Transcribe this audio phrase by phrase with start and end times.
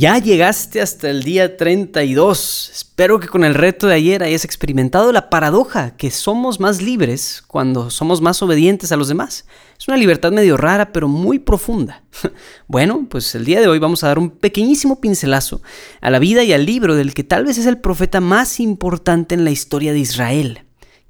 [0.00, 2.70] Ya llegaste hasta el día 32.
[2.72, 7.42] Espero que con el reto de ayer hayas experimentado la paradoja que somos más libres
[7.44, 9.44] cuando somos más obedientes a los demás.
[9.76, 12.04] Es una libertad medio rara pero muy profunda.
[12.68, 15.62] Bueno, pues el día de hoy vamos a dar un pequeñísimo pincelazo
[16.00, 19.34] a la vida y al libro del que tal vez es el profeta más importante
[19.34, 20.67] en la historia de Israel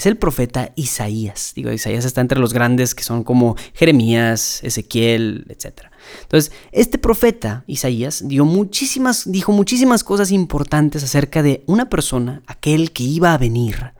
[0.00, 1.52] es el profeta Isaías.
[1.54, 5.88] Digo, Isaías está entre los grandes que son como Jeremías, Ezequiel, etc.
[6.22, 12.92] Entonces, este profeta Isaías dio muchísimas, dijo muchísimas cosas importantes acerca de una persona, aquel
[12.92, 13.92] que iba a venir.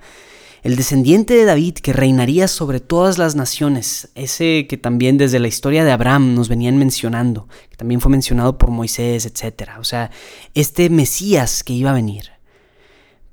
[0.62, 5.48] El descendiente de David que reinaría sobre todas las naciones, ese que también desde la
[5.48, 9.72] historia de Abraham nos venían mencionando, que también fue mencionado por Moisés, etc.
[9.78, 10.10] O sea,
[10.54, 12.39] este Mesías que iba a venir.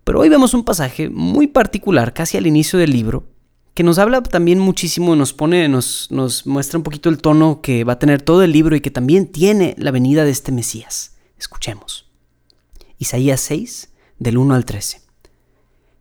[0.07, 3.27] Pero hoy vemos un pasaje muy particular, casi al inicio del libro,
[3.73, 6.07] que nos habla también muchísimo, nos pone, nos,
[6.45, 9.29] muestra un poquito el tono que va a tener todo el libro y que también
[9.29, 11.17] tiene la venida de este Mesías.
[11.37, 12.09] Escuchemos.
[12.97, 15.01] Isaías 6, del 1 al 13.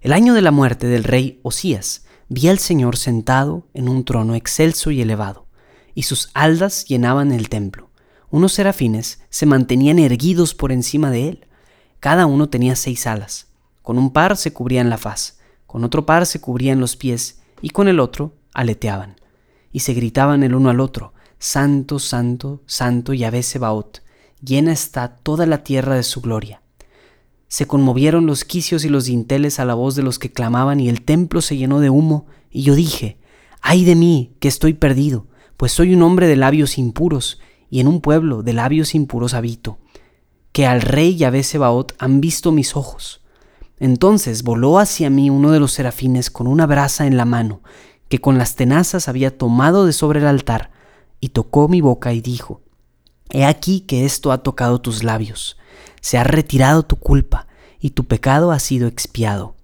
[0.01, 4.37] El año de la muerte del rey Osías, vi al Señor sentado en un trono
[4.37, 5.49] excelso y elevado,
[5.97, 7.91] y sus aldas llenaban el templo.
[8.31, 11.47] Unos serafines se mantenían erguidos por encima de él.
[11.99, 13.46] Cada uno tenía seis alas
[13.87, 17.71] con un par se cubrían la faz, con otro par se cubrían los pies, y
[17.71, 19.15] con el otro aleteaban.
[19.71, 24.03] Y se gritaban el uno al otro, Santo, Santo, Santo Yahvé Sebaot,
[24.43, 26.63] llena está toda la tierra de su gloria.
[27.47, 30.89] Se conmovieron los quicios y los dinteles a la voz de los que clamaban, y
[30.89, 33.19] el templo se llenó de humo, y yo dije,
[33.61, 37.87] ay de mí, que estoy perdido, pues soy un hombre de labios impuros, y en
[37.87, 39.79] un pueblo de labios impuros habito,
[40.51, 43.23] que al rey Yahvé Sebaot han visto mis ojos.
[43.79, 47.61] Entonces voló hacia mí uno de los serafines con una brasa en la mano,
[48.09, 50.71] que con las tenazas había tomado de sobre el altar,
[51.21, 52.63] y tocó mi boca y dijo,
[53.31, 55.59] He aquí que esto ha tocado tus labios,
[56.01, 57.49] se ha retirado tu culpa,
[57.79, 59.57] y tu pecado ha sido expiado.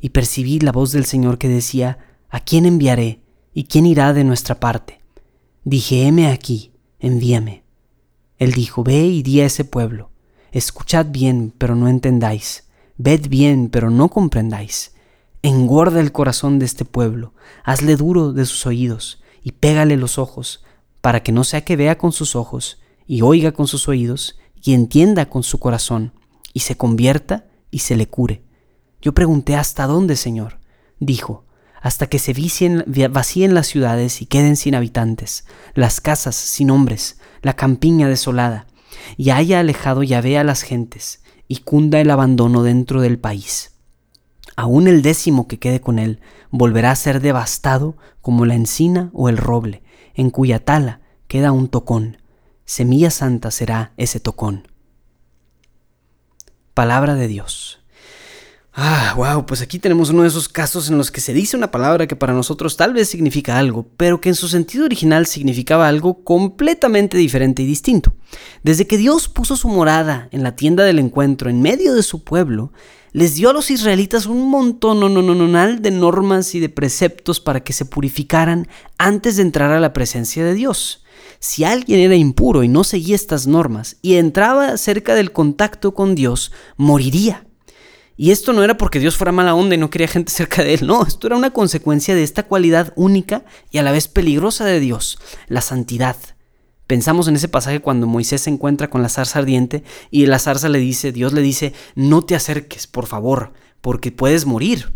[0.00, 1.98] Y percibí la voz del Señor que decía,
[2.30, 3.22] ¿A quién enviaré?
[3.52, 5.02] ¿Y quién irá de nuestra parte?
[5.64, 7.64] Dije, heme aquí, envíame.
[8.38, 10.10] Él dijo, Ve y di a ese pueblo,
[10.52, 12.69] escuchad bien, pero no entendáis
[13.02, 14.92] Ved bien, pero no comprendáis.
[15.40, 17.32] Engorda el corazón de este pueblo,
[17.64, 20.62] hazle duro de sus oídos, y pégale los ojos,
[21.00, 24.74] para que no sea que vea con sus ojos, y oiga con sus oídos, y
[24.74, 26.12] entienda con su corazón,
[26.52, 28.42] y se convierta y se le cure.
[29.00, 30.58] Yo pregunté hasta dónde, Señor.
[30.98, 31.46] Dijo,
[31.80, 32.34] hasta que se
[33.08, 38.66] vacíen las ciudades y queden sin habitantes, las casas sin hombres, la campiña desolada,
[39.16, 41.22] y haya alejado Yahvé a las gentes,
[41.52, 43.72] y cunda el abandono dentro del país.
[44.54, 46.20] Aún el décimo que quede con él
[46.52, 49.82] volverá a ser devastado como la encina o el roble,
[50.14, 52.18] en cuya tala queda un tocón.
[52.64, 54.68] Semilla santa será ese tocón.
[56.72, 57.79] Palabra de Dios.
[58.82, 61.70] Ah, wow, pues aquí tenemos uno de esos casos en los que se dice una
[61.70, 65.86] palabra que para nosotros tal vez significa algo, pero que en su sentido original significaba
[65.86, 68.14] algo completamente diferente y distinto.
[68.62, 72.24] Desde que Dios puso su morada en la tienda del encuentro en medio de su
[72.24, 72.72] pueblo,
[73.12, 77.84] les dio a los israelitas un montón de normas y de preceptos para que se
[77.84, 78.66] purificaran
[78.96, 81.04] antes de entrar a la presencia de Dios.
[81.38, 86.14] Si alguien era impuro y no seguía estas normas y entraba cerca del contacto con
[86.14, 87.44] Dios, moriría.
[88.20, 90.74] Y esto no era porque Dios fuera mala onda y no quería gente cerca de
[90.74, 94.66] él, no, esto era una consecuencia de esta cualidad única y a la vez peligrosa
[94.66, 95.18] de Dios,
[95.48, 96.16] la santidad.
[96.86, 100.68] Pensamos en ese pasaje cuando Moisés se encuentra con la zarza ardiente y la zarza
[100.68, 104.92] le dice, Dios le dice, no te acerques, por favor, porque puedes morir.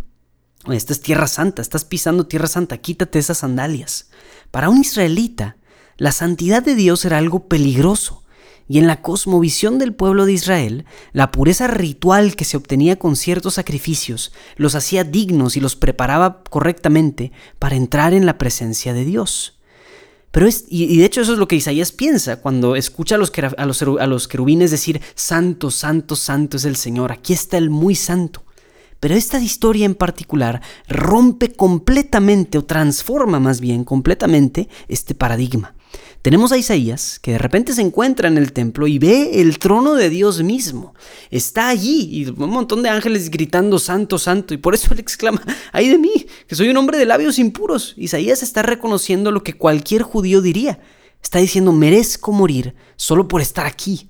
[0.70, 4.10] Esta es tierra santa, estás pisando tierra santa, quítate esas sandalias.
[4.50, 5.56] Para un israelita,
[5.96, 8.22] la santidad de Dios era algo peligroso
[8.68, 13.16] y en la cosmovisión del pueblo de Israel, la pureza ritual que se obtenía con
[13.16, 19.04] ciertos sacrificios los hacía dignos y los preparaba correctamente para entrar en la presencia de
[19.04, 19.58] Dios.
[20.30, 23.66] Pero y, de hecho eso es lo que Isaías piensa cuando escucha a los, a,
[23.66, 27.94] los, a los querubines decir, Santo, Santo, Santo es el Señor, aquí está el muy
[27.94, 28.42] santo.
[28.98, 35.74] Pero esta historia en particular rompe completamente o transforma más bien completamente este paradigma.
[36.24, 39.92] Tenemos a Isaías, que de repente se encuentra en el templo y ve el trono
[39.92, 40.94] de Dios mismo.
[41.30, 45.42] Está allí y un montón de ángeles gritando santo, santo, y por eso él exclama,
[45.70, 47.92] ay de mí, que soy un hombre de labios impuros.
[47.98, 50.80] Isaías está reconociendo lo que cualquier judío diría.
[51.22, 54.08] Está diciendo, merezco morir solo por estar aquí.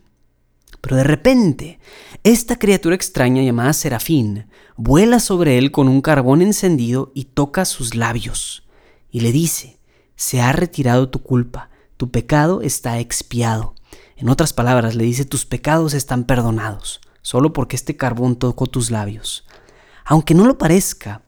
[0.80, 1.80] Pero de repente,
[2.22, 4.46] esta criatura extraña llamada Serafín
[4.76, 8.68] vuela sobre él con un carbón encendido y toca sus labios.
[9.10, 9.80] Y le dice,
[10.14, 13.74] se ha retirado tu culpa tu pecado está expiado.
[14.16, 18.90] En otras palabras, le dice, tus pecados están perdonados, solo porque este carbón tocó tus
[18.90, 19.44] labios.
[20.04, 21.22] Aunque no lo parezca,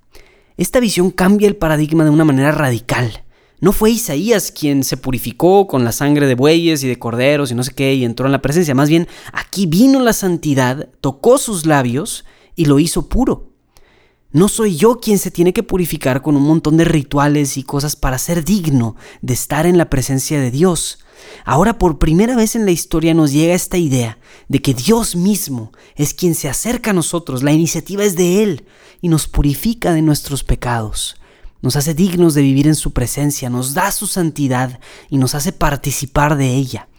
[0.57, 3.25] esta visión cambia el paradigma de una manera radical.
[3.59, 7.55] No fue Isaías quien se purificó con la sangre de bueyes y de corderos y
[7.55, 8.75] no sé qué y entró en la presencia.
[8.75, 12.25] Más bien, aquí vino la santidad, tocó sus labios
[12.55, 13.56] y lo hizo puro.
[14.37, 17.97] No soy yo quien se tiene que purificar con un montón de rituales y cosas
[17.97, 20.99] para ser digno de estar en la presencia de Dios.
[21.47, 24.19] Ahora por primera vez en la historia nos llega esta idea
[24.49, 28.67] de que Dios mismo es quien se acerca a nosotros, la iniciativa es de Él
[29.01, 31.17] y nos purifica de nuestros pecados.
[31.63, 35.53] Nos hace dignos de vivir en su presencia, nos da su santidad y nos hace
[35.53, 36.91] participar de ella.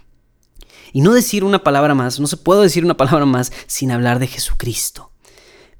[0.91, 4.17] Y no decir una palabra más, no se puede decir una palabra más sin hablar
[4.17, 5.11] de Jesucristo.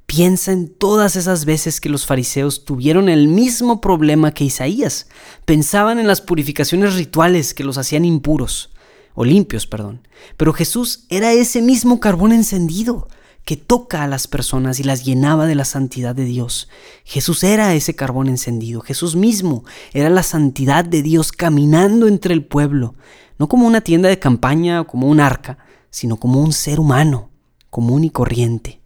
[0.07, 5.07] Piensa en todas esas veces que los fariseos tuvieron el mismo problema que Isaías.
[5.44, 8.69] Pensaban en las purificaciones rituales que los hacían impuros,
[9.15, 10.07] o limpios, perdón.
[10.38, 13.09] Pero Jesús era ese mismo carbón encendido
[13.44, 16.69] que toca a las personas y las llenaba de la santidad de Dios.
[17.04, 18.80] Jesús era ese carbón encendido.
[18.80, 22.95] Jesús mismo era la santidad de Dios caminando entre el pueblo,
[23.38, 25.57] no como una tienda de campaña o como un arca,
[25.89, 27.30] sino como un ser humano,
[27.69, 28.81] común y corriente.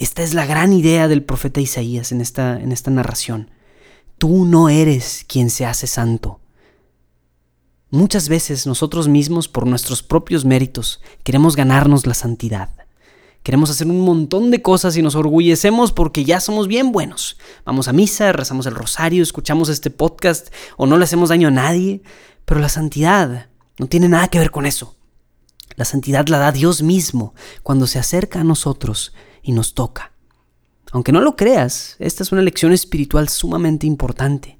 [0.00, 3.50] Esta es la gran idea del profeta Isaías en esta, en esta narración.
[4.16, 6.40] Tú no eres quien se hace santo.
[7.90, 12.70] Muchas veces nosotros mismos, por nuestros propios méritos, queremos ganarnos la santidad.
[13.42, 17.36] Queremos hacer un montón de cosas y nos orgullecemos porque ya somos bien buenos.
[17.66, 20.48] Vamos a misa, rezamos el rosario, escuchamos este podcast
[20.78, 22.00] o no le hacemos daño a nadie.
[22.46, 24.96] Pero la santidad no tiene nada que ver con eso.
[25.76, 29.12] La santidad la da Dios mismo cuando se acerca a nosotros
[29.42, 30.12] y nos toca.
[30.92, 34.58] Aunque no lo creas, esta es una lección espiritual sumamente importante.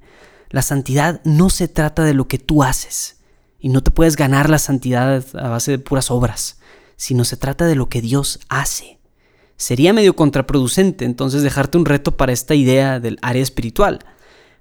[0.51, 3.21] La santidad no se trata de lo que tú haces,
[3.61, 6.59] y no te puedes ganar la santidad a base de puras obras,
[6.97, 8.99] sino se trata de lo que Dios hace.
[9.57, 13.99] Sería medio contraproducente entonces dejarte un reto para esta idea del área espiritual.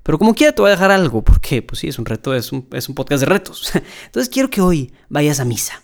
[0.03, 2.51] Pero como quiera te voy a dejar algo, porque pues sí, es un reto, es
[2.51, 3.71] un, es un podcast de retos.
[4.05, 5.81] Entonces quiero que hoy vayas a misa.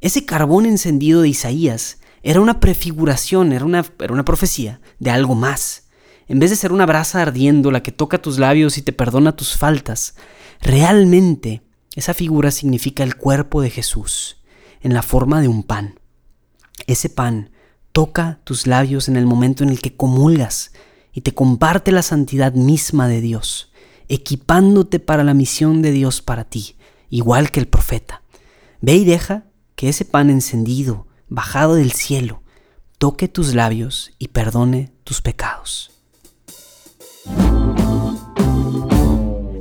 [0.00, 5.36] Ese carbón encendido de Isaías era una prefiguración, era una, era una profecía de algo
[5.36, 5.84] más.
[6.26, 9.36] En vez de ser una brasa ardiendo la que toca tus labios y te perdona
[9.36, 10.16] tus faltas,
[10.60, 11.62] realmente
[11.94, 14.42] esa figura significa el cuerpo de Jesús,
[14.80, 16.00] en la forma de un pan.
[16.88, 17.50] Ese pan
[17.92, 20.72] toca tus labios en el momento en el que comulgas
[21.12, 23.70] y te comparte la santidad misma de Dios,
[24.08, 26.74] equipándote para la misión de Dios para ti,
[27.08, 28.22] igual que el profeta.
[28.80, 29.44] Ve y deja
[29.76, 32.42] que ese pan encendido, bajado del cielo,
[32.98, 35.90] toque tus labios y perdone tus pecados.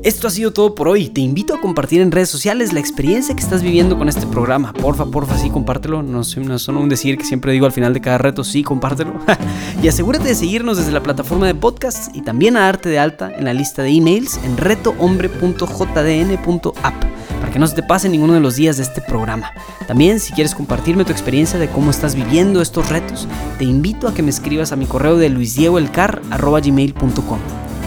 [0.06, 1.10] Esto ha sido todo por hoy.
[1.10, 4.72] Te invito a compartir en redes sociales la experiencia que estás viviendo con este programa.
[4.72, 6.04] Porfa, porfa, sí, compártelo.
[6.04, 9.20] No, no solo un decir que siempre digo al final de cada reto, sí, compártelo.
[9.82, 13.34] y asegúrate de seguirnos desde la plataforma de podcast y también a darte de alta
[13.36, 17.04] en la lista de emails en retohombre.jdn.app
[17.46, 19.52] para que no se te pase ninguno de los días de este programa.
[19.86, 23.28] También, si quieres compartirme tu experiencia de cómo estás viviendo estos retos,
[23.60, 27.40] te invito a que me escribas a mi correo de luisdiegoelcar.gmail.com.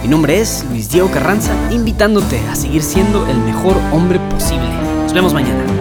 [0.05, 4.71] Mi nombre es Luis Diego Carranza, invitándote a seguir siendo el mejor hombre posible.
[5.03, 5.78] Nos vemos mañana.